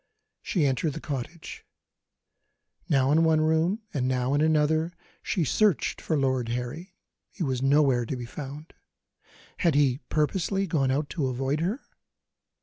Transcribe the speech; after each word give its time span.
She 0.41 0.65
entered 0.65 0.93
the 0.93 0.99
cottage. 0.99 1.63
Now 2.89 3.11
in 3.11 3.23
one 3.23 3.39
room, 3.39 3.83
and 3.93 4.07
now 4.07 4.33
in 4.33 4.41
another, 4.41 4.93
she 5.21 5.43
searched 5.43 6.01
for 6.01 6.17
Lord 6.17 6.49
Harry; 6.49 6.95
he 7.29 7.43
was 7.43 7.61
nowhere 7.61 8.07
to 8.07 8.15
be 8.15 8.25
found. 8.25 8.73
Had 9.57 9.75
he 9.75 9.99
purposely 10.09 10.65
gone 10.65 10.89
out 10.89 11.11
to 11.11 11.27
avoid 11.27 11.59
her? 11.59 11.81